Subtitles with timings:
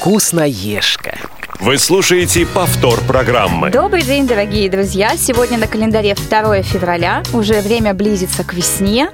[0.00, 1.14] Вкусноежка.
[1.60, 3.68] Вы слушаете повтор программы.
[3.70, 5.14] Добрый день, дорогие друзья!
[5.18, 9.10] Сегодня на календаре 2 февраля, уже время близится к весне.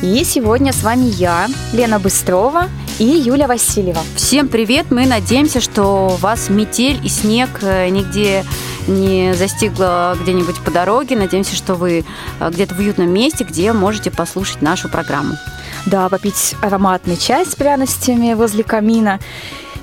[0.00, 4.00] И сегодня с вами я, Лена Быстрова и Юля Васильева.
[4.16, 4.86] Всем привет!
[4.90, 8.46] Мы надеемся, что вас метель и снег э, нигде
[8.86, 11.16] не застигла где-нибудь по дороге.
[11.16, 12.02] Надеемся, что вы
[12.40, 15.36] э, где-то в уютном месте, где можете послушать нашу программу.
[15.84, 19.20] Да, попить ароматный чай с пряностями возле камина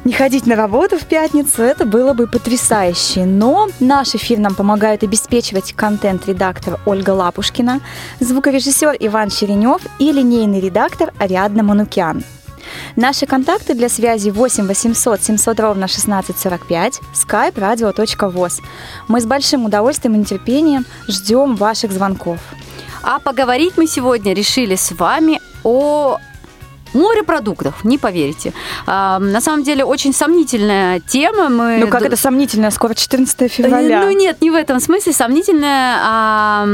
[0.04, 3.26] не ходить на работу в пятницу, это было бы потрясающе.
[3.26, 7.82] Но наш эфир нам помогает обеспечивать контент-редактор Ольга Лапушкина,
[8.20, 12.24] звукорежиссер Иван Черенев и линейный редактор Ариадна Манукян.
[12.96, 18.62] Наши контакты для связи 8 800 700 ровно 1645, skype radio.voz.
[19.08, 22.40] Мы с большим удовольствием и нетерпением ждем ваших звонков.
[23.04, 26.18] А поговорить мы сегодня решили с вами о
[26.94, 28.54] Морепродуктов, не поверите.
[28.86, 31.50] А, на самом деле очень сомнительная тема.
[31.50, 31.78] Мы...
[31.78, 32.72] Ну как это сомнительная?
[32.72, 34.04] Скоро 14 февраля.
[34.04, 35.14] Ну нет, не в этом смысле.
[35.14, 36.68] Сомнительная, а,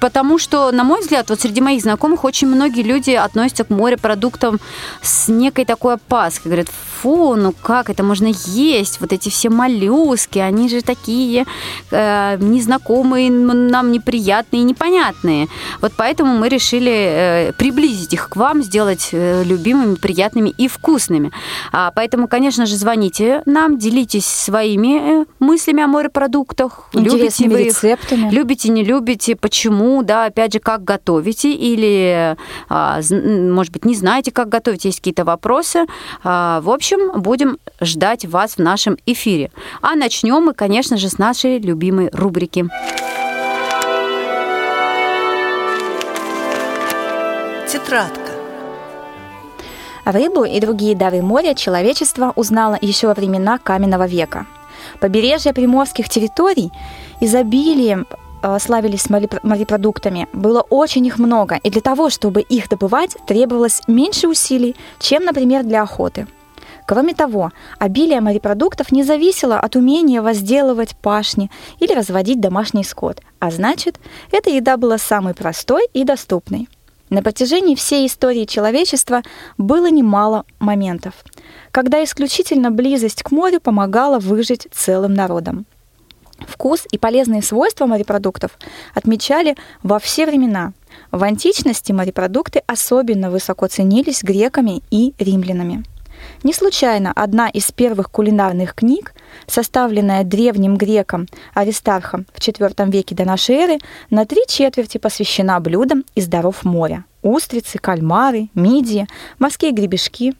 [0.00, 4.60] потому что, на мой взгляд, вот среди моих знакомых очень многие люди относятся к морепродуктам
[5.02, 6.50] с некой такой опаской.
[6.50, 9.00] Говорят, фу, ну как это можно есть?
[9.00, 11.46] Вот эти все моллюски, они же такие
[11.90, 15.48] э, незнакомые, нам неприятные непонятные.
[15.80, 21.30] Вот поэтому мы решили э, приблизить их к вам, сделать э, любимыми, приятными и вкусными.
[21.72, 26.88] А, поэтому, конечно же, звоните нам, делитесь своими э, мыслями о морепродуктах.
[26.92, 28.30] Любите вы их, рецептами.
[28.30, 32.36] любите, не любите, почему, да, опять же, как готовите или,
[32.68, 35.86] а, может быть, не знаете, как готовить, есть какие-то вопросы.
[36.24, 39.50] А, в общем, общем, будем ждать вас в нашем эфире.
[39.82, 42.68] А начнем мы, конечно же, с нашей любимой рубрики.
[47.66, 48.27] Тетрадка.
[50.08, 54.46] Рыбу и другие дары моря человечество узнало еще во времена каменного века.
[55.00, 56.72] Побережье приморских территорий
[57.20, 58.06] изобилием
[58.42, 64.28] э, славились морепродуктами, было очень их много, и для того, чтобы их добывать, требовалось меньше
[64.28, 66.26] усилий, чем, например, для охоты–
[66.86, 71.50] Кроме того, обилие морепродуктов не зависело от умения возделывать пашни
[71.80, 74.00] или разводить домашний скот, а значит,
[74.32, 76.66] эта еда была самой простой и доступной.
[77.10, 79.22] На протяжении всей истории человечества
[79.56, 81.14] было немало моментов,
[81.70, 85.66] когда исключительно близость к морю помогала выжить целым народам.
[86.46, 88.58] Вкус и полезные свойства морепродуктов
[88.94, 90.72] отмечали во все времена.
[91.10, 95.84] В античности морепродукты особенно высоко ценились греками и римлянами.
[96.42, 99.14] Не случайно одна из первых кулинарных книг,
[99.46, 103.78] составленная древним греком Аристархом в IV веке до нашей эры,
[104.10, 107.04] на три четверти посвящена блюдам из даров моря.
[107.22, 110.34] Устрицы, кальмары, мидии, морские гребешки.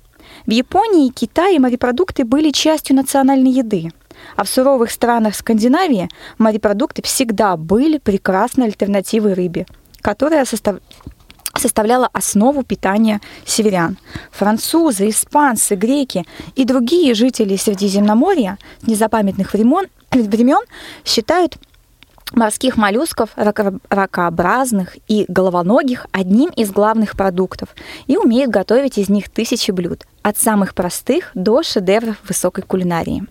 [0.47, 3.91] В Японии и Китае морепродукты были частью национальной еды,
[4.37, 9.67] а в суровых странах Скандинавии морепродукты всегда были прекрасной альтернативой рыбе,
[10.01, 10.77] которая состав
[11.59, 13.99] составляла основу питания северян.
[14.31, 16.25] Французы, испанцы, греки
[16.55, 20.65] и другие жители Средиземноморья незапамятных времен
[21.05, 21.59] считают
[22.33, 27.71] морских моллюсков, ракообразных и головоногих одним из главных продуктов
[28.07, 33.27] и умеют готовить из них тысячи блюд, от самых простых до шедевров высокой кулинарии.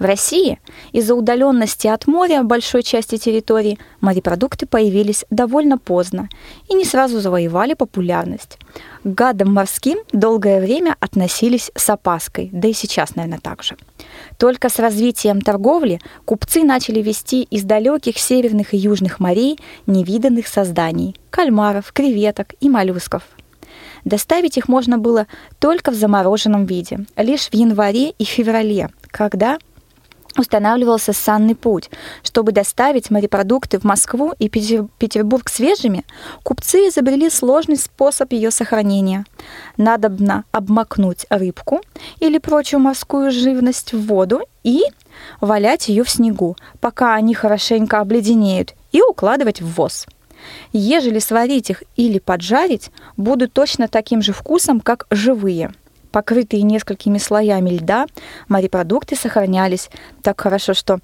[0.00, 0.58] В России
[0.92, 6.30] из-за удаленности от моря большой части территории морепродукты появились довольно поздно
[6.70, 8.58] и не сразу завоевали популярность.
[9.04, 13.76] К гадам морским долгое время относились с опаской, да и сейчас, наверное, так же.
[14.38, 21.14] Только с развитием торговли купцы начали вести из далеких северных и южных морей невиданных созданий–
[21.30, 23.22] кальмаров, креветок и моллюсков.
[24.06, 25.26] Доставить их можно было
[25.58, 29.58] только в замороженном виде, лишь в январе и феврале, когда
[30.36, 31.90] устанавливался санный путь.
[32.22, 36.04] Чтобы доставить морепродукты в Москву и Петербург свежими,
[36.42, 39.24] купцы изобрели сложный способ ее сохранения.
[39.76, 41.80] Надобно обмакнуть рыбку
[42.18, 44.82] или прочую морскую живность в воду и
[45.40, 50.06] валять ее в снегу, пока они хорошенько обледенеют, и укладывать в воз.
[50.72, 55.72] Ежели сварить их или поджарить, будут точно таким же вкусом, как живые–
[56.10, 58.06] покрытые несколькими слоями льда,
[58.48, 59.90] морепродукты сохранялись
[60.22, 60.98] так хорошо, что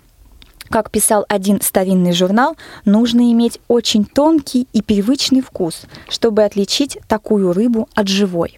[0.68, 7.52] как писал один старинный журнал, нужно иметь очень тонкий и привычный вкус, чтобы отличить такую
[7.52, 8.56] рыбу от живой.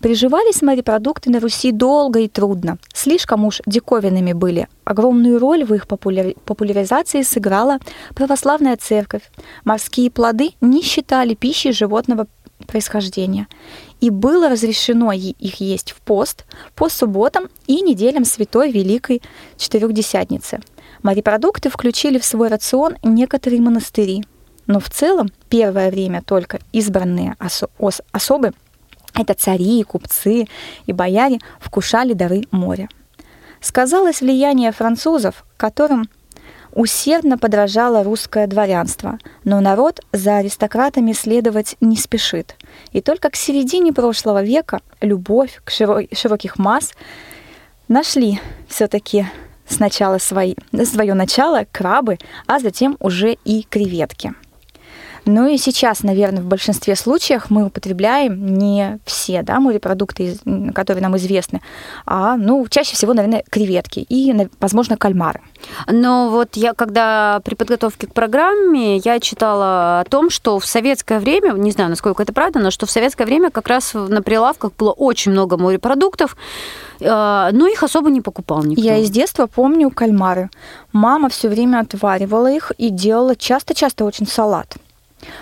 [0.00, 2.76] Приживались морепродукты на Руси долго и трудно.
[2.92, 4.68] Слишком уж диковинными были.
[4.84, 7.78] Огромную роль в их популяризации сыграла
[8.14, 9.22] православная церковь.
[9.64, 12.26] Морские плоды не считали пищей животного
[12.66, 13.48] происхождения.
[14.00, 16.44] И было разрешено их есть в пост
[16.74, 19.22] по субботам и неделям Святой Великой
[19.56, 20.60] Четырехдесятницы.
[21.02, 24.24] Морепродукты включили в свой рацион некоторые монастыри.
[24.66, 27.70] Но в целом первое время только избранные осо-
[28.12, 28.52] особы,
[29.14, 30.46] это цари, купцы
[30.86, 32.88] и бояре, вкушали дары моря.
[33.60, 36.08] Сказалось влияние французов, которым
[36.76, 42.54] усердно подражало русское дворянство, но народ за аристократами следовать не спешит.
[42.92, 46.92] И только к середине прошлого века любовь к широких масс
[47.88, 49.26] нашли все-таки
[49.66, 54.34] сначала свои, свое начало крабы, а затем уже и креветки.
[55.26, 60.38] Ну и сейчас, наверное, в большинстве случаев мы употребляем не все да, морепродукты,
[60.72, 61.60] которые нам известны,
[62.06, 65.40] а ну, чаще всего, наверное, креветки и, возможно, кальмары.
[65.88, 71.18] Но вот я, когда при подготовке к программе, я читала о том, что в советское
[71.18, 74.74] время, не знаю, насколько это правда, но что в советское время как раз на прилавках
[74.78, 76.36] было очень много морепродуктов,
[77.00, 77.04] э,
[77.52, 78.80] но их особо не покупал никто.
[78.80, 80.50] Я из детства помню кальмары.
[80.92, 84.76] Мама все время отваривала их и делала часто-часто очень салат.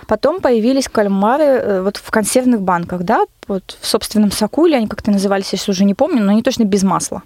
[0.06, 4.86] Потом появились кальмары э, вот в консервных банках, да, вот в собственном соку, или они
[4.86, 7.22] как-то назывались, я уже не помню, но они точно без масла.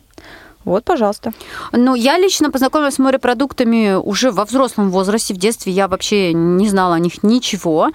[0.69, 1.33] Вот, пожалуйста.
[1.73, 5.33] Ну, я лично познакомилась с морепродуктами уже во взрослом возрасте.
[5.33, 7.89] В детстве я вообще не знала о них ничего.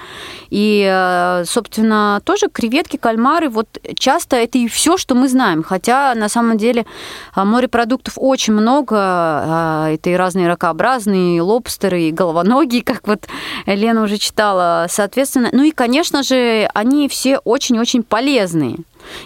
[0.49, 5.61] И, э, собственно, тоже креветки, кальмары, вот часто это и все, что мы знаем.
[5.61, 6.87] Хотя, на самом деле,
[7.35, 8.95] э, морепродуктов очень много.
[8.95, 13.27] Э, это и разные ракообразные, и лобстеры, и головоногие, как вот
[13.67, 14.87] Лена уже читала.
[14.89, 18.77] Соответственно, ну и, конечно же, они все очень-очень полезные.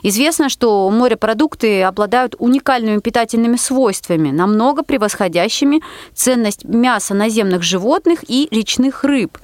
[0.03, 5.81] Известно, что морепродукты обладают уникальными питательными свойствами, намного превосходящими
[6.13, 9.37] ценность мяса наземных животных и речных рыб.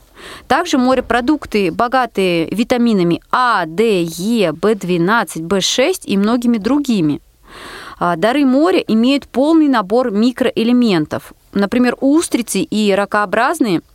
[0.48, 7.22] Также морепродукты, богатые витаминами А, Д, Е, В12, В6 и многими другими.
[8.00, 11.34] А, дары моря имеют полный набор микроэлементов.
[11.54, 13.81] Например, устрицы и ракообразные–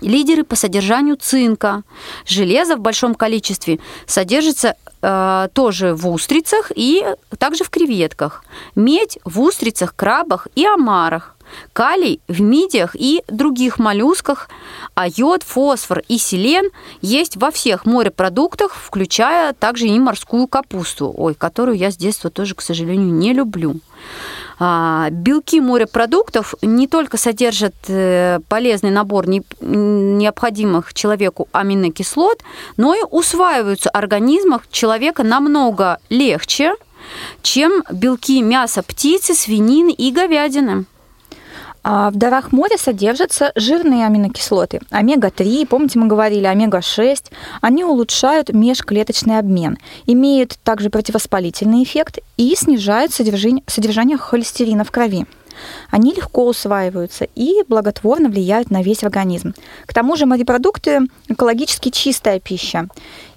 [0.00, 1.82] Лидеры по содержанию цинка.
[2.26, 7.04] Железо в большом количестве содержится э, тоже в устрицах и
[7.38, 8.44] также в креветках.
[8.74, 11.34] Медь в устрицах, крабах и омарах.
[11.72, 14.48] Калий в мидиях и других моллюсках,
[14.94, 16.70] а йод, фосфор и селен
[17.00, 22.54] есть во всех морепродуктах, включая также и морскую капусту, ой, которую я с детства тоже,
[22.54, 23.76] к сожалению, не люблю.
[24.60, 32.42] А, белки морепродуктов не только содержат э, полезный набор необходимых человеку аминокислот,
[32.76, 36.74] но и усваиваются в организмах человека намного легче,
[37.42, 40.86] чем белки мяса птицы, свинины и говядины.
[41.82, 44.80] А в дарах моря содержатся жирные аминокислоты.
[44.90, 47.26] Омега-3, помните, мы говорили, омега-6.
[47.60, 55.26] Они улучшают межклеточный обмен, имеют также противовоспалительный эффект и снижают содержание, содержание холестерина в крови.
[55.90, 59.54] Они легко усваиваются и благотворно влияют на весь организм.
[59.86, 62.88] К тому же морепродукты– экологически чистая пища.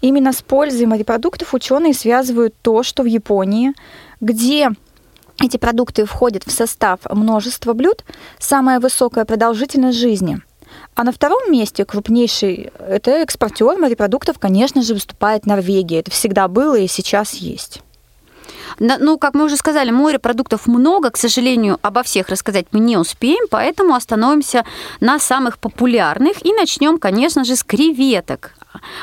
[0.01, 3.73] Именно с пользой морепродуктов ученые связывают то, что в Японии,
[4.19, 4.69] где
[5.41, 8.03] эти продукты входят в состав множества блюд,
[8.39, 10.39] самая высокая продолжительность жизни.
[10.95, 15.99] А на втором месте крупнейший это экспортер морепродуктов, конечно же, выступает Норвегия.
[15.99, 17.81] Это всегда было и сейчас есть.
[18.79, 21.09] Ну, как мы уже сказали, морепродуктов много.
[21.09, 24.65] К сожалению, обо всех рассказать мы не успеем, поэтому остановимся
[24.99, 28.53] на самых популярных и начнем, конечно же, с креветок.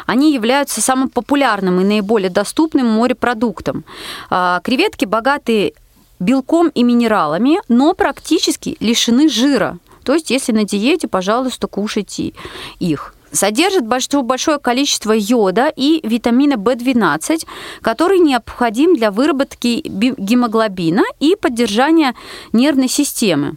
[0.07, 3.85] Они являются самым популярным и наиболее доступным морепродуктом.
[4.31, 5.75] А, креветки богаты
[6.19, 9.79] белком и минералами, но практически лишены жира.
[10.05, 12.33] То есть, если на диете, пожалуйста, кушайте
[12.79, 17.47] их содержит большое количество йода и витамина В12,
[17.83, 22.15] который необходим для выработки гемоглобина и поддержания
[22.53, 23.57] нервной системы.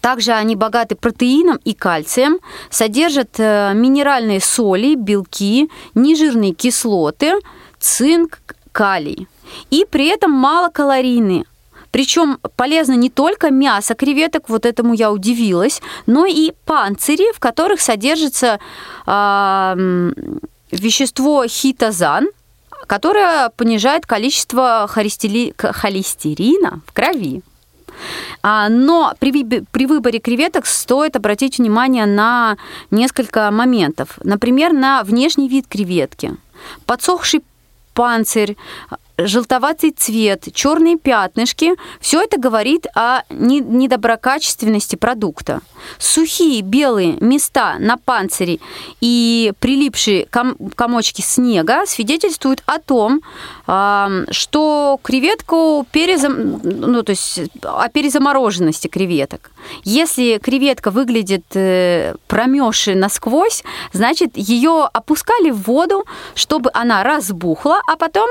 [0.00, 2.38] Также они богаты протеином и кальцием,
[2.70, 7.34] содержат э, минеральные соли, белки, нежирные кислоты,
[7.78, 8.40] цинк,
[8.72, 9.28] калий.
[9.70, 11.44] И при этом малокалорийные,
[11.92, 17.80] причем полезно не только мясо креветок, вот этому я удивилась, но и панцири, в которых
[17.80, 18.58] содержится
[19.06, 20.12] э,
[20.72, 22.28] вещество хитозан,
[22.86, 27.42] которое понижает количество холестерина в крови.
[28.42, 32.56] А, но при, при выборе креветок стоит обратить внимание на
[32.90, 34.18] несколько моментов.
[34.24, 36.34] Например, на внешний вид креветки.
[36.86, 37.42] Подсохший
[37.94, 38.56] панцирь,
[39.26, 45.60] желтоватый цвет, черные пятнышки, все это говорит о недоброкачественности продукта.
[45.98, 48.60] Сухие белые места на панцире
[49.00, 53.20] и прилипшие ком комочки снега свидетельствуют о том,
[54.30, 56.60] что креветку перезам...
[56.62, 59.50] ну, то есть о перезамороженности креветок.
[59.84, 63.62] Если креветка выглядит э, промерзшей насквозь,
[63.92, 68.28] значит, ее опускали в воду, чтобы она разбухла, а потом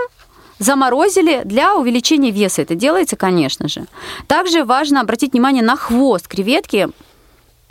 [0.62, 2.62] заморозили для увеличения веса.
[2.62, 3.86] Это делается, конечно же.
[4.28, 6.90] Также важно обратить внимание на хвост креветки,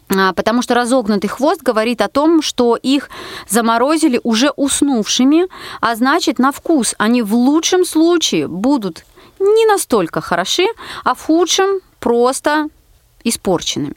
[0.09, 3.09] а, потому что разогнутый хвост говорит о том, что их
[3.49, 5.47] заморозили уже уснувшими,
[5.81, 9.05] а значит, на вкус они в лучшем случае будут
[9.39, 10.67] не настолько хороши,
[11.05, 12.67] а в худшем просто
[13.23, 13.95] испорченными.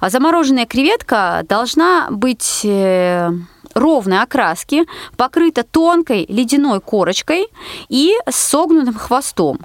[0.00, 3.30] А замороженная креветка должна быть э,
[3.74, 4.86] ровной окраски,
[5.16, 7.46] покрыта тонкой ледяной корочкой
[7.88, 9.60] и согнутым хвостом.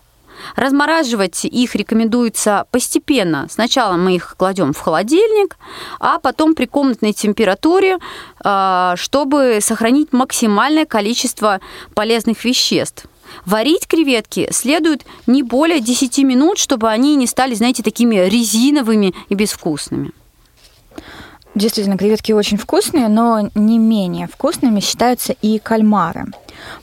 [0.56, 3.48] Размораживать их рекомендуется постепенно.
[3.50, 5.58] Сначала мы их кладем в холодильник,
[6.00, 7.98] а потом при комнатной температуре,
[8.40, 11.60] а, чтобы сохранить максимальное количество
[11.94, 13.06] полезных веществ.
[13.46, 19.36] Варить креветки следует не более 10 минут, чтобы они не стали, знаете, такими резиновыми и
[19.36, 20.12] безвкусными.
[21.58, 26.26] Действительно, креветки очень вкусные, но не менее вкусными считаются и кальмары.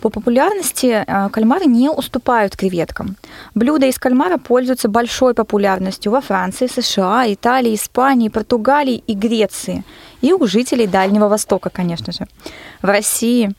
[0.00, 3.14] По популярности э, кальмары не уступают креветкам.
[3.54, 9.84] Блюда из кальмара пользуются большой популярностью во Франции, США, Италии, Испании, Португалии и Греции.
[10.22, 12.26] И у жителей Дальнего Востока, конечно же.
[12.82, 13.54] В России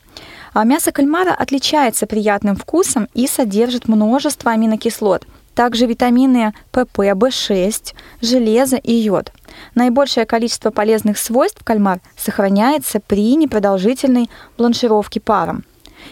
[0.52, 8.76] а мясо кальмара отличается приятным вкусом и содержит множество аминокислот, также витамины ПП, В6, железо
[8.76, 9.32] и йод.
[9.74, 15.64] Наибольшее количество полезных свойств кальмар сохраняется при непродолжительной бланшировке паром.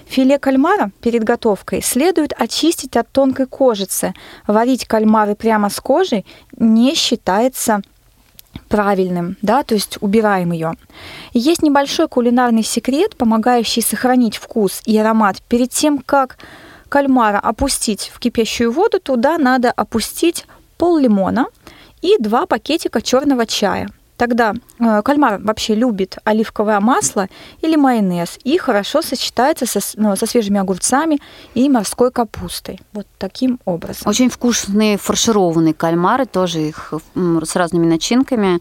[0.07, 4.15] Филе кальмара перед готовкой следует очистить от тонкой кожицы.
[4.47, 6.25] Варить кальмары прямо с кожей
[6.57, 7.83] не считается
[8.69, 10.73] правильным, да, то есть убираем ее.
[11.35, 15.43] Есть небольшой кулинарный секрет, помогающий сохранить вкус и аромат.
[15.43, 16.39] Перед тем, как
[16.95, 20.47] кальмара опустить в кипящую воду, туда надо опустить
[20.79, 21.47] пол лимона
[22.03, 27.29] и два пакетика черного чая– Тогда э, кальмар вообще любит оливковое масло
[27.63, 31.19] или майонез и хорошо сочетается со, ну, со свежими огурцами
[31.55, 32.81] и морской капустой.
[32.93, 34.09] Вот таким образом.
[34.09, 38.61] Очень вкусные фаршированные кальмары, тоже их с разными начинками.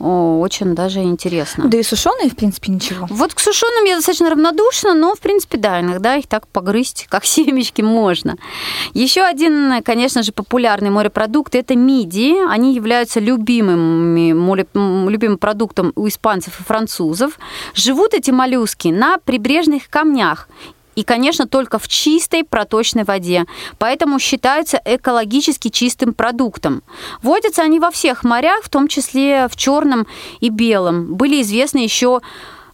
[0.00, 1.64] О, очень даже интересно.
[1.66, 3.06] Да и сушеные, в принципе, ничего.
[3.10, 7.24] Вот к сушеным я достаточно равнодушна, но, в принципе, да, иногда их так погрызть, как
[7.24, 8.36] семечки, можно.
[8.94, 12.48] Еще один, конечно же, популярный морепродукт– это мидии.
[12.48, 17.38] Они являются любимыми море любимым продуктом у испанцев и французов.
[17.74, 20.48] Живут эти моллюски на прибрежных камнях
[20.98, 23.46] и, конечно, только в чистой проточной воде,
[23.78, 26.82] поэтому считаются экологически чистым продуктом.
[27.22, 30.08] Водятся они во всех морях, в том числе в черном
[30.40, 31.14] и белом.
[31.14, 32.20] Были известны еще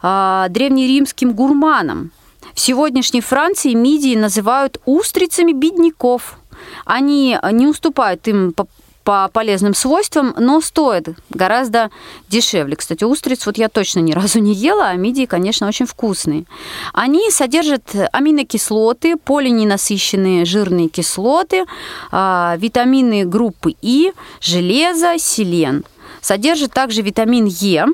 [0.02, 2.12] э, древнеримским гурманам.
[2.54, 6.38] В сегодняшней Франции мидии называют устрицами бедняков.
[6.86, 8.66] Они не уступают им по
[9.04, 11.90] по полезным свойствам, но стоит гораздо
[12.28, 12.74] дешевле.
[12.74, 16.44] Кстати, устриц вот я точно ни разу не ела, а мидии, конечно, очень вкусные.
[16.92, 17.82] Они содержат
[18.12, 21.66] аминокислоты, полиненасыщенные жирные кислоты,
[22.10, 25.84] а, витамины группы И, железо, селен.
[26.20, 27.86] Содержит также витамин Е,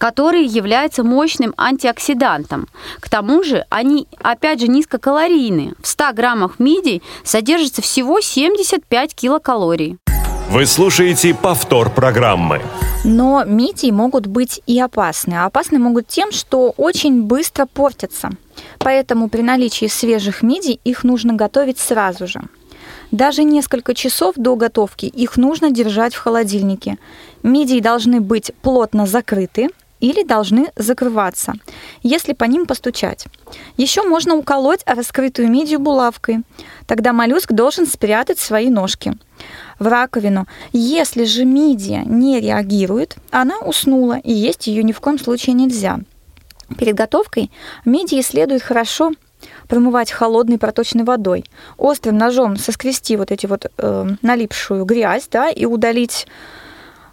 [0.00, 2.68] который является мощным антиоксидантом.
[3.00, 5.74] К тому же они, опять же, низкокалорийные.
[5.82, 9.98] В 100 граммах мидий содержится всего 75 килокалорий.
[10.48, 12.62] Вы слушаете повтор программы.
[13.04, 15.34] Но мидии могут быть и опасны.
[15.34, 18.30] А опасны могут тем, что очень быстро портятся.
[18.78, 22.40] Поэтому при наличии свежих мидий их нужно готовить сразу же.
[23.10, 26.96] Даже несколько часов до готовки их нужно держать в холодильнике.
[27.42, 29.68] Мидии должны быть плотно закрыты,
[30.00, 31.54] или должны закрываться,
[32.02, 33.26] если по ним постучать.
[33.76, 36.40] Еще можно уколоть раскрытую мидию булавкой.
[36.86, 39.12] Тогда моллюск должен спрятать свои ножки
[39.78, 40.46] в раковину.
[40.72, 46.00] Если же мидия не реагирует, она уснула, и есть ее ни в коем случае нельзя.
[46.78, 47.50] Перед готовкой
[47.84, 49.12] мидии следует хорошо
[49.68, 51.44] промывать холодной проточной водой.
[51.78, 56.26] Острым ножом соскрести вот эти вот э, налипшую грязь, да, и удалить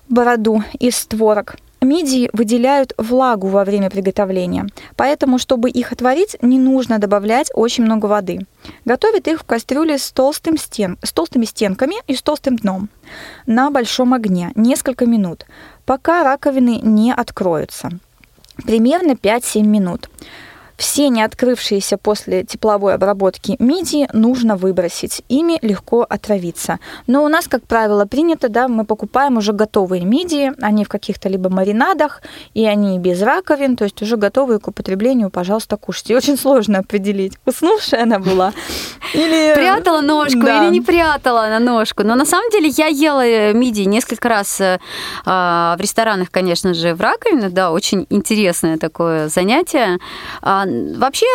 [0.10, 1.56] бороду из створок.
[1.82, 8.08] Мидии выделяют влагу во время приготовления, поэтому, чтобы их отварить, не нужно добавлять очень много
[8.08, 8.48] воды.
[8.84, 12.90] Готовят их в кастрюле с, толстым стен, с толстыми стенками и с толстым дном
[13.46, 15.46] на большом огне несколько минут,
[15.86, 17.92] пока раковины не откроются.
[18.66, 20.10] Примерно 5-7 минут.
[20.78, 25.24] Все не открывшиеся после тепловой обработки мидии нужно выбросить.
[25.28, 26.80] Ими легко отравиться.
[27.08, 30.54] Но у нас, как правило, принято, да, мы покупаем уже готовые мидии.
[30.62, 32.22] Они в каких-то либо маринадах,
[32.54, 36.16] и они без раковин, то есть уже готовые к употреблению, пожалуйста, кушайте.
[36.16, 38.54] очень сложно определить, уснувшая она была
[39.14, 39.54] или...
[39.56, 40.64] Прятала ножку да.
[40.64, 42.04] или не прятала на ножку.
[42.04, 44.80] Но на самом деле я ела э, мидии несколько раз э,
[45.26, 47.50] а, в ресторанах, конечно же, в раковине.
[47.50, 50.00] Да, очень интересное такое занятие.
[50.98, 51.26] Вообще,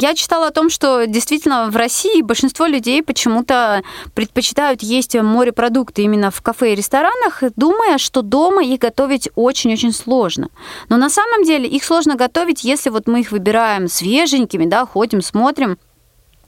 [0.00, 3.82] я читала о том, что действительно в России большинство людей почему-то
[4.14, 10.48] предпочитают есть морепродукты именно в кафе и ресторанах, думая, что дома их готовить очень-очень сложно.
[10.88, 15.22] Но на самом деле их сложно готовить, если вот мы их выбираем свеженькими, да, ходим,
[15.22, 15.78] смотрим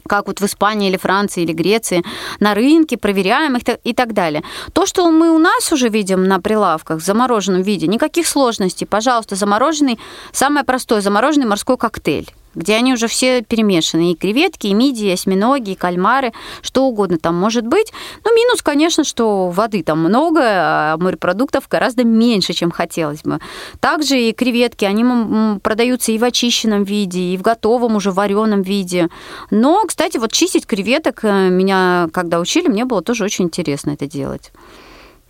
[0.06, 2.04] как вот в Испании или Франции или Греции,
[2.40, 4.42] на рынке, проверяем их и так далее.
[4.72, 8.86] То, что мы у нас уже видим на прилавках в замороженном виде, никаких сложностей.
[8.86, 9.98] Пожалуйста, замороженный,
[10.32, 14.12] самое простое, замороженный морской коктейль где они уже все перемешаны.
[14.12, 16.32] И креветки, и мидии, и осьминоги, и кальмары,
[16.62, 17.92] что угодно там может быть.
[18.24, 23.40] Ну, минус, конечно, что воды там много, а морепродуктов гораздо меньше, чем хотелось бы.
[23.80, 29.08] Также и креветки, они продаются и в очищенном виде, и в готовом уже вареном виде.
[29.50, 34.06] Но, кстати, вот чистить креветок э, меня, когда учили, мне было тоже очень интересно это
[34.06, 34.52] делать.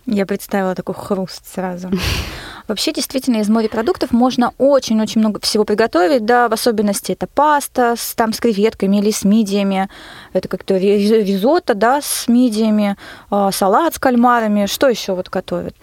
[0.05, 1.89] Я представила такой хруст сразу.
[2.67, 8.15] Вообще, действительно, из морепродуктов можно очень-очень много всего приготовить, да, в особенности это паста с,
[8.15, 9.89] там, с креветками или с мидиями,
[10.33, 12.97] это как-то ризотто, да, с мидиями,
[13.29, 15.75] а, салат с кальмарами, что еще вот готовят?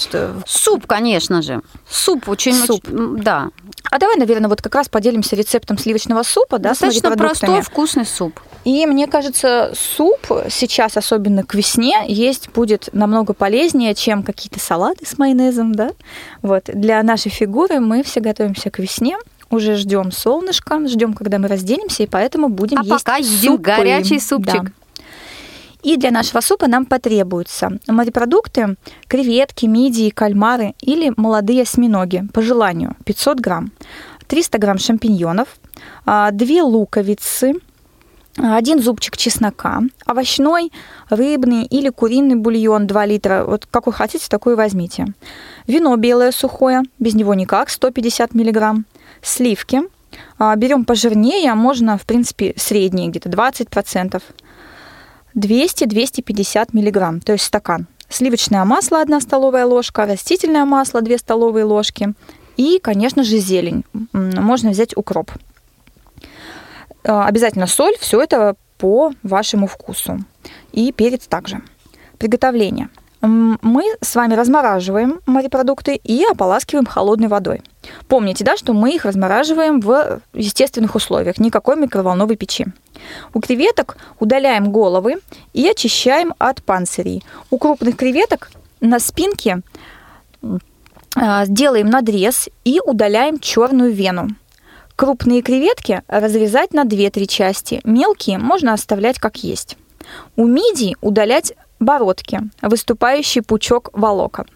[0.47, 1.63] Суп, конечно же.
[1.89, 2.55] Суп очень...
[2.55, 2.85] Суп.
[2.87, 3.51] Очень, да.
[3.91, 8.07] А давай, наверное, вот как раз поделимся рецептом сливочного супа, да, Достаточно с простой, вкусный
[8.07, 8.41] суп.
[8.65, 15.05] И мне кажется, суп сейчас, особенно к весне, есть будет намного полезнее, чем какие-то салаты
[15.05, 15.91] с майонезом, да.
[16.43, 16.71] Вот.
[16.73, 19.17] Для нашей фигуры мы все готовимся к весне,
[19.51, 23.63] уже ждем солнышко, ждем, когда мы разденемся, и поэтому будем а есть пока едим супы.
[23.63, 24.65] горячий супчик.
[24.65, 24.73] Да.
[25.83, 28.77] И для нашего супа нам потребуются морепродукты,
[29.09, 33.73] креветки, мидии, кальмары или молодые осьминоги, по желанию, 500 грамм,
[34.29, 35.49] 300 грамм шампиньонов,
[36.07, 37.55] 2 а, луковицы,
[38.37, 40.73] один зубчик чеснока, овощной,
[41.11, 45.07] рыбный или куриный бульон 2 литра, вот какой хотите, такой возьмите.
[45.67, 48.87] Вино белое сухое, без него никак, 150 миллиграмм.
[49.21, 49.83] Сливки,
[50.39, 54.23] а, берем пожирнее, можно, в принципе, средние, где-то 20%.
[55.35, 57.87] 200-250 миллиграмм, то есть стакан.
[58.09, 62.13] Сливочное масло 1 столовая ложка, растительное масло 2 столовые ложки
[62.57, 63.85] и, конечно же, зелень.
[64.13, 65.31] Можно взять укроп.
[67.05, 70.19] А, обязательно соль, все это по вашему вкусу.
[70.73, 71.63] И перец также.
[72.19, 72.89] Приготовление.
[73.21, 77.63] Мы с вами размораживаем морепродукты и ополаскиваем холодной водой.
[78.09, 82.67] Помните, да, что мы их размораживаем в естественных условиях, никакой микроволновой печи.
[83.33, 85.21] У креветок удаляем головы
[85.53, 87.23] и очищаем от панцирей.
[87.51, 89.61] У крупных креветок на спинке
[91.15, 94.31] а, делаем надрез и удаляем черную вену.
[94.97, 99.77] Крупные креветки разрезать на 2-3 части, мелкие можно оставлять как есть.
[100.37, 104.47] У мидий удалять бородки, выступающий пучок волокон.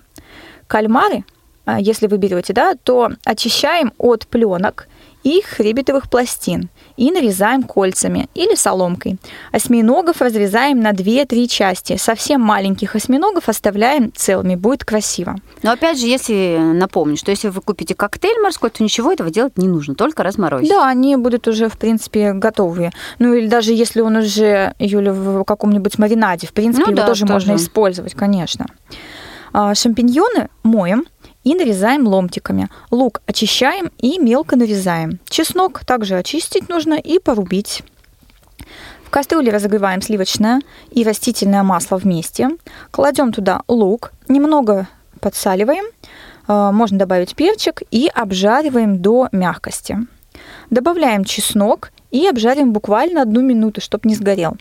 [0.66, 1.24] Кальмары,
[1.64, 4.88] а, если вы берете, да, то очищаем от пленок
[5.26, 9.16] и хребетовых пластин и нарезаем кольцами или соломкой.
[9.50, 11.96] Осьминогов разрезаем на 2-3 части.
[11.96, 15.34] Совсем маленьких осьминогов оставляем целыми, будет красиво.
[15.64, 19.58] Но опять же, если напомнить, что если вы купите коктейль морской, то ничего этого делать
[19.58, 20.70] не нужно, только разморозить.
[20.70, 22.92] Да, они будут уже, в принципе, готовые.
[23.18, 27.06] Ну или даже если он уже, Юля, в каком-нибудь маринаде, в принципе, ну, его да,
[27.08, 28.66] тоже, тоже можно использовать, конечно.
[29.52, 31.06] А, шампиньоны моем,
[31.46, 32.68] и нарезаем ломтиками.
[32.90, 35.20] Лук очищаем и мелко нарезаем.
[35.28, 37.84] Чеснок также очистить нужно и порубить.
[39.04, 42.50] В кастрюле разогреваем сливочное и растительное масло вместе.
[42.90, 44.88] Кладем туда лук, немного
[45.20, 45.84] подсаливаем,
[46.48, 49.98] э, можно добавить перчик и обжариваем до мягкости.
[50.70, 54.56] Добавляем чеснок и обжариваем буквально одну минуту, чтобы не сгорел.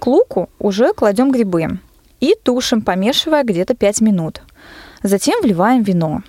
[0.00, 1.78] К луку уже кладем грибы
[2.18, 4.42] и тушим, помешивая где-то 5 минут.
[5.06, 6.22] Затем вливаем вино.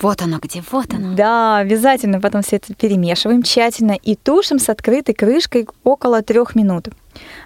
[0.00, 1.16] Вот оно где, вот оно.
[1.16, 6.88] Да, обязательно потом все это перемешиваем тщательно и тушим с открытой крышкой около трех минут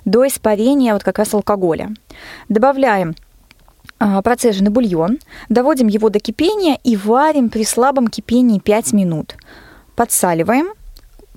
[0.04, 1.90] до испарения вот как раз алкоголя.
[2.50, 3.14] Добавляем
[3.98, 9.36] а, процеженный бульон, доводим его до кипения и варим при слабом кипении 5 минут.
[9.94, 10.68] Подсаливаем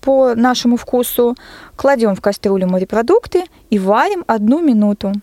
[0.01, 1.37] по нашему вкусу,
[1.77, 5.13] кладем в кастрюлю морепродукты и варим одну минуту.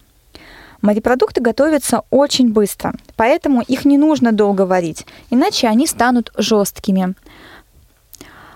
[0.82, 7.14] Морепродукты готовятся очень быстро, поэтому их не нужно долго варить, иначе они станут жесткими.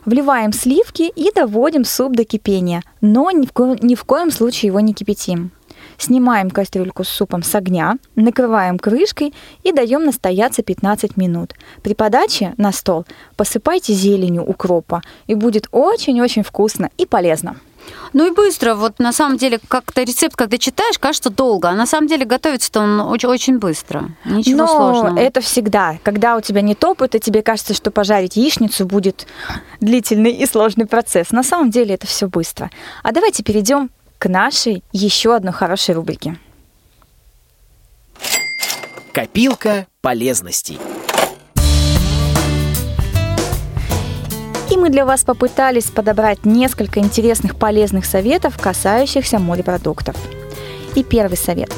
[0.05, 4.69] Вливаем сливки и доводим суп до кипения, но ни в, ко- ни в коем случае
[4.69, 5.51] его не кипятим.
[5.99, 11.55] Снимаем кастрюльку с супом с огня, накрываем крышкой и даем настояться 15 минут.
[11.83, 13.05] При подаче на стол
[13.37, 17.57] посыпайте зеленью укропа, и будет очень-очень вкусно и полезно.
[18.12, 18.74] Ну и быстро.
[18.74, 22.81] Вот на самом деле, как-то рецепт, когда читаешь, кажется долго, а на самом деле готовится-то
[22.81, 24.11] он очень, очень быстро.
[24.24, 25.18] Ничего Но сложного.
[25.18, 25.98] это всегда.
[26.03, 29.26] Когда у тебя нет опыта, тебе кажется, что пожарить яичницу будет
[29.81, 31.31] длительный и сложный процесс.
[31.31, 32.70] На самом деле это все быстро.
[33.03, 36.38] А давайте перейдем к нашей еще одной хорошей рубрике.
[39.12, 40.79] Копилка полезностей.
[44.81, 50.16] Мы для вас попытались подобрать несколько интересных полезных советов, касающихся морепродуктов.
[50.95, 51.71] И первый совет.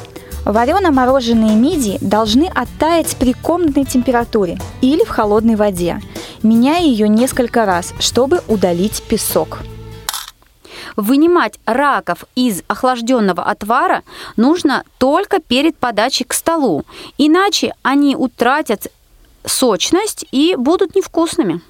[0.44, 6.00] Варено-мороженые мидии должны оттаять при комнатной температуре или в холодной воде,
[6.44, 9.58] меняя ее несколько раз, чтобы удалить песок.
[10.94, 14.02] Вынимать раков из охлажденного отвара
[14.36, 16.84] нужно только перед подачей к столу,
[17.18, 18.86] иначе они утратят
[19.44, 21.60] сочность и будут невкусными.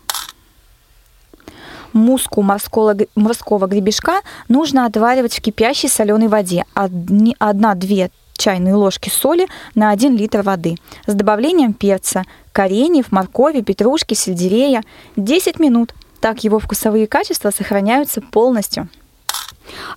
[1.92, 6.64] Муску морского, морского гребешка нужно отваривать в кипящей соленой воде.
[6.74, 10.76] Одни- Одна-две чайные ложки соли на 1 литр воды
[11.06, 14.82] с добавлением перца, кореньев, моркови, петрушки, сельдерея
[15.16, 15.94] 10 минут.
[16.20, 18.88] Так его вкусовые качества сохраняются полностью.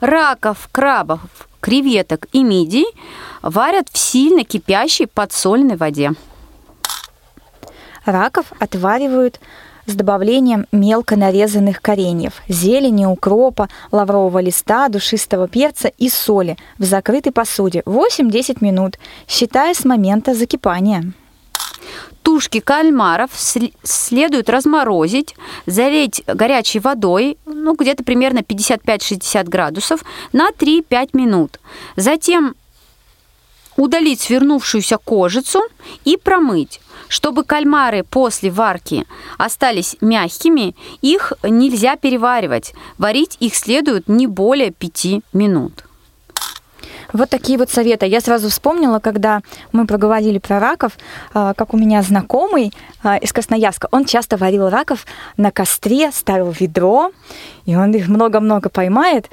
[0.01, 1.21] Раков, крабов,
[1.61, 2.85] креветок и мидий
[3.41, 6.11] варят в сильно кипящей подсоленной воде.
[8.05, 9.39] Раков отваривают
[9.85, 17.31] с добавлением мелко нарезанных кореньев, зелени, укропа, лаврового листа, душистого перца и соли в закрытой
[17.31, 21.13] посуде 8-10 минут, считая с момента закипания.
[22.23, 23.29] Тушки кальмаров
[23.83, 25.35] следует разморозить,
[25.67, 31.59] залить горячей водой, ну, где-то примерно 55-60 градусов, на 3-5 минут.
[31.95, 32.55] Затем
[33.77, 35.61] удалить свернувшуюся кожицу
[36.03, 36.81] и промыть.
[37.07, 39.05] Чтобы кальмары после варки
[39.37, 42.73] остались мягкими, их нельзя переваривать.
[42.97, 45.83] Варить их следует не более 5 минут.
[47.13, 48.05] Вот такие вот советы.
[48.07, 49.41] Я сразу вспомнила, когда
[49.71, 50.97] мы проговорили про раков,
[51.33, 55.05] а, как у меня знакомый а, из Красноярска, он часто варил раков
[55.37, 57.11] на костре, ставил ведро,
[57.65, 59.29] и он их много-много поймает,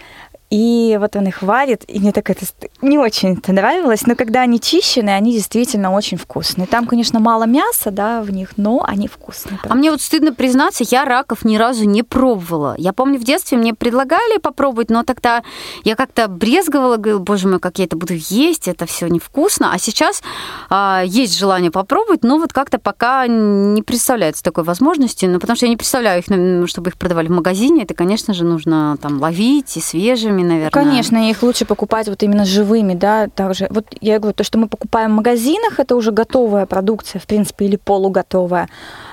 [0.52, 2.44] и вот он их варит, и мне так это
[2.82, 6.66] не очень это нравилось, но когда они чищены, они действительно очень вкусные.
[6.66, 9.58] Там, конечно, мало мяса, да, в них, но они вкусные.
[9.66, 12.74] А мне вот стыдно признаться, я раков ни разу не пробовала.
[12.76, 15.42] Я помню, в детстве мне предлагали попробовать, но тогда
[15.84, 19.72] я как-то брезговала, говорила, боже мой, как я это буду есть, это все невкусно.
[19.72, 20.22] А сейчас
[20.68, 25.64] а, есть желание попробовать, но вот как-то пока не представляется такой возможности, ну, потому что
[25.64, 27.84] я не представляю их, чтобы их продавали в магазине.
[27.84, 30.70] Это, конечно же, нужно там ловить и свежими, наверное.
[30.70, 33.66] Конечно, их лучше покупать вот именно живыми, да, также.
[33.70, 37.66] Вот я говорю, то, что мы покупаем в магазинах, это уже готовая продукция, в принципе,
[37.66, 38.68] или полуготовая.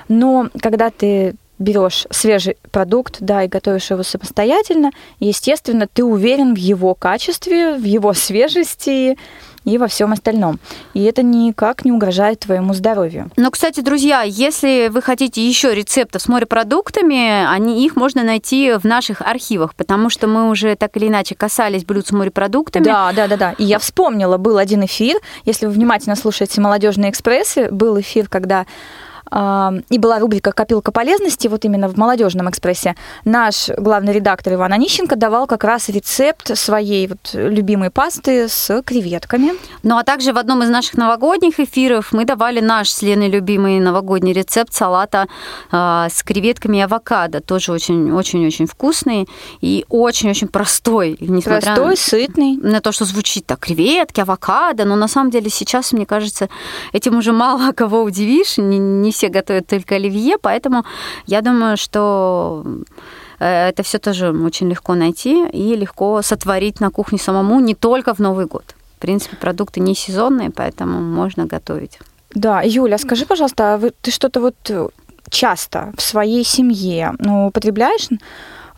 [0.08, 4.90] Но когда ты берешь свежий продукт, да, и готовишь его самостоятельно,
[5.20, 9.18] естественно, ты уверен в его качестве, в его свежести
[9.64, 10.58] и во всем остальном.
[10.94, 13.30] И это никак не угрожает твоему здоровью.
[13.36, 18.84] Но, кстати, друзья, если вы хотите еще рецептов с морепродуктами, они, их можно найти в
[18.84, 22.84] наших архивах, потому что мы уже так или иначе касались блюд с морепродуктами.
[22.84, 23.54] Да, да, да, да.
[23.58, 28.66] И я вспомнила, был один эфир, если вы внимательно слушаете «Молодежные экспрессы», был эфир, когда
[29.32, 32.96] и была рубрика «Копилка полезности», вот именно в «Молодежном экспрессе».
[33.24, 39.52] Наш главный редактор Иван Онищенко давал как раз рецепт своей вот любимой пасты с креветками.
[39.82, 43.78] Ну а также в одном из наших новогодних эфиров мы давали наш с Леной любимый
[43.78, 45.28] новогодний рецепт салата
[45.70, 47.40] э, с креветками и авокадо.
[47.40, 49.28] Тоже очень-очень-очень вкусный
[49.60, 51.16] и очень-очень простой.
[51.20, 52.56] Несмотря Простой, сытный.
[52.56, 56.48] на то, что звучит так, креветки, авокадо, но на самом деле сейчас, мне кажется,
[56.92, 60.84] этим уже мало кого удивишь, не, не все готовят только оливье, поэтому
[61.26, 62.64] я думаю, что
[63.38, 68.14] э, это все тоже очень легко найти и легко сотворить на кухне самому, не только
[68.14, 68.64] в Новый год.
[68.96, 71.98] В принципе, продукты не сезонные, поэтому можно готовить.
[72.34, 74.90] Да, Юля, скажи, пожалуйста, а вы, ты что-то вот
[75.28, 78.08] часто в своей семье ну, употребляешь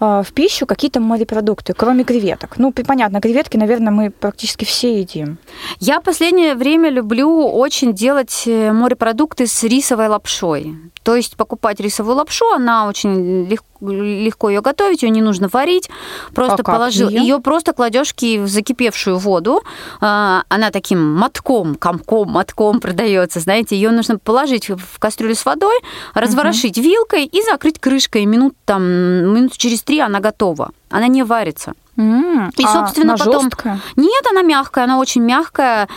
[0.02, 2.58] в пищу какие-то морепродукты, кроме креветок.
[2.58, 5.38] Ну, понятно, креветки, наверное, мы практически все едим.
[5.78, 10.74] Я последнее время люблю очень делать морепродукты с рисовой лапшой.
[11.02, 15.90] То есть покупать рисовую лапшу, она очень легко легко ее готовить, ее не нужно варить,
[16.34, 17.08] просто А положил.
[17.08, 19.62] Ее просто кладешь в закипевшую воду.
[20.00, 23.40] А, Она таким мотком, комком, мотком продается.
[23.40, 25.76] Знаете, ее нужно положить в кастрюлю с водой,
[26.14, 28.24] разворошить вилкой и закрыть крышкой.
[28.26, 30.70] Минут там минут через три она готова.
[30.92, 31.72] Она не варится.
[31.98, 33.42] М, И, а собственно, она потом...
[33.42, 33.78] жёсткая?
[33.96, 35.88] Нет, она мягкая, она очень мягкая.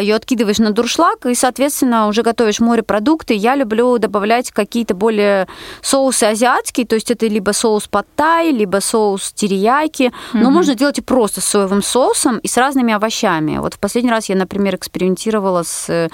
[0.00, 3.34] Ее откидываешь на дуршлаг, и, соответственно, уже готовишь морепродукты.
[3.34, 5.48] Я люблю добавлять какие-то более
[5.80, 10.12] соусы азиатские, то есть это либо соус паттай, либо соус терияки.
[10.32, 13.58] Но можно делать и просто с соевым соусом и с разными овощами.
[13.58, 16.08] Вот в последний раз я, например, экспериментировала с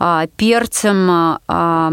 [0.00, 1.92] а, перцем, а,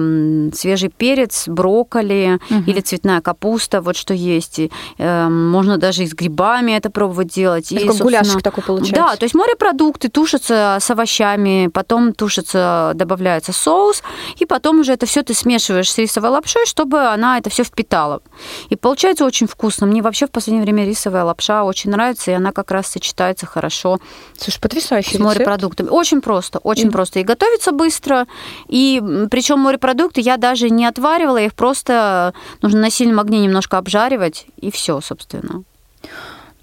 [0.54, 4.58] свежий перец, брокколи или цветная капуста, вот что есть.
[4.60, 7.72] И, э, можно даже и с грибами это пробовать делать.
[7.72, 8.96] Это И, как гуляшик такой получается.
[8.96, 14.04] Да, то есть морепродукты тушатся с овощами, потом тушится, добавляется соус,
[14.38, 18.22] и потом уже это все ты смешиваешь с рисовой лапшой, чтобы она это все впитала.
[18.70, 19.88] И получается очень вкусно.
[19.88, 24.00] Мне вообще в последнее время рисовая лапша очень нравится, и она как раз сочетается хорошо
[24.38, 25.26] Слушай, потрясающий с рецепт.
[25.26, 25.90] морепродуктами.
[25.90, 27.20] Очень просто, очень И- просто.
[27.20, 28.26] И готовится быстро.
[28.68, 34.46] И причем морепродукты я даже не отваривала, их просто нужно на сильном огне немножко обжаривать,
[34.58, 35.61] и все, собственно.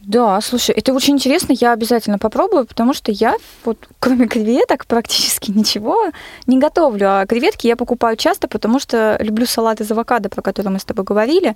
[0.09, 5.51] Да, слушай, это очень интересно, я обязательно попробую, потому что я вот кроме креветок практически
[5.51, 6.11] ничего
[6.47, 7.07] не готовлю.
[7.11, 10.85] А креветки я покупаю часто, потому что люблю салат из авокадо, про который мы с
[10.85, 11.55] тобой говорили.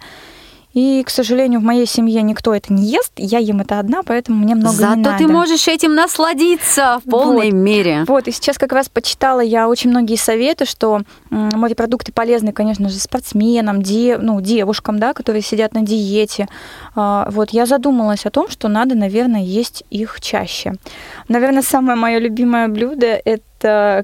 [0.74, 3.12] И, к сожалению, в моей семье никто это не ест.
[3.16, 5.18] Я ем это одна, поэтому мне много Зато не надо.
[5.18, 7.52] ты можешь этим насладиться в полной Вот.
[7.52, 8.04] мере.
[8.08, 12.98] Вот, и сейчас как раз почитала я очень многие советы, что морепродукты полезны, конечно же,
[12.98, 16.48] спортсменам, де, ну, девушкам, да, которые сидят на диете.
[16.94, 20.72] А, Вот, я задумалась о том, что надо, наверное, есть их чаще.
[21.28, 23.42] Наверное, самое мое любимое блюдо– это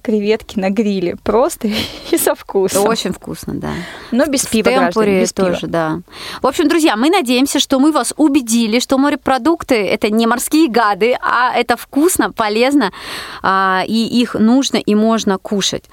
[0.03, 1.17] креветки на гриле.
[1.23, 1.69] Просто
[2.11, 2.87] и со Это вкусом.
[2.87, 3.71] очень вкусно, да.
[4.11, 5.49] Но без В пива, граждане, без пива.
[5.51, 6.01] тоже, да.
[6.43, 11.17] В общем, друзья, мы надеемся, что мы вас убедили, что морепродукты– это не морские гады,
[11.21, 12.93] а это вкусно, полезно,
[13.43, 15.85] а, и их нужно и можно кушать.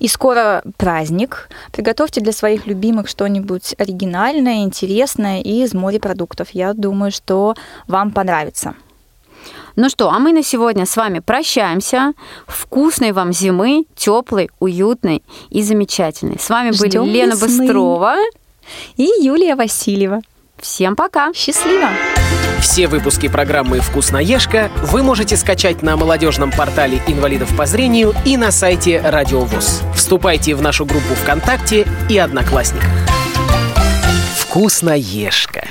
[0.00, 1.48] И скоро праздник.
[1.72, 6.50] Приготовьте для своих любимых что-нибудь оригинальное, интересное из морепродуктов.
[6.50, 7.54] Я думаю, что
[7.86, 8.74] вам понравится.
[9.76, 12.12] Ну что, а мы на сегодня с вами прощаемся.
[12.46, 16.38] Вкусной вам зимы, теплой, уютной и замечательной.
[16.38, 17.66] С вами Ждём были Лена весны.
[17.66, 18.16] Быстрова.
[18.96, 20.20] И Юлия Васильева.
[20.60, 21.32] Всем пока!
[21.34, 21.90] Счастливо!
[22.60, 28.50] Все выпуски программы «Вкусноежка» вы можете скачать на молодежном портале инвалидов по зрению и на
[28.50, 29.82] сайте Радио ВОЗ.
[29.94, 32.88] Вступайте в нашу группу ВКонтакте и Одноклассниках.
[34.38, 35.66] «Вкусноежка».